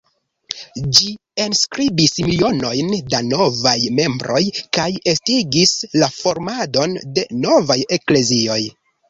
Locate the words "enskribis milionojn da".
1.43-3.19